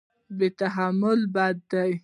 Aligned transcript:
بې 0.37 0.47
تحملي 0.59 1.25
بد 1.33 1.57
دی. 1.71 1.91